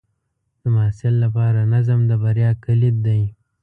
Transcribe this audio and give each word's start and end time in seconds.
د 0.59 0.63
محصل 0.75 1.13
لپاره 1.23 1.61
نظم 1.73 1.99
د 2.09 2.11
بریا 2.23 2.51
کلید 2.65 2.95
دی. 3.07 3.21